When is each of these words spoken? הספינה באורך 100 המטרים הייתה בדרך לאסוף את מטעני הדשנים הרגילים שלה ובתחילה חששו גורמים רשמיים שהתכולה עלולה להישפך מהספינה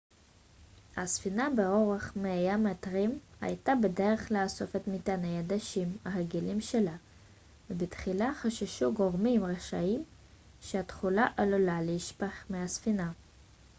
הספינה 0.97 1.49
באורך 1.55 2.15
100 2.15 2.53
המטרים 2.53 3.19
הייתה 3.41 3.73
בדרך 3.83 4.31
לאסוף 4.31 4.75
את 4.75 4.87
מטעני 4.87 5.39
הדשנים 5.39 5.97
הרגילים 6.05 6.61
שלה 6.61 6.95
ובתחילה 7.69 8.31
חששו 8.33 8.93
גורמים 8.93 9.45
רשמיים 9.45 10.03
שהתכולה 10.61 11.27
עלולה 11.37 11.81
להישפך 11.81 12.45
מהספינה 12.49 13.11